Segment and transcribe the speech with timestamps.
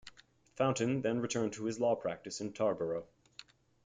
[0.55, 3.03] Fountain then returned to his law practice in Tarboro.